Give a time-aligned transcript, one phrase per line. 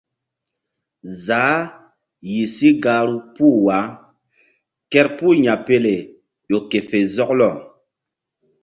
[1.25, 1.61] Zaah
[2.29, 3.87] yih si gahru puh wah
[4.91, 5.95] kerpuh Yapele
[6.49, 7.49] ƴo ke fe zɔklɔ.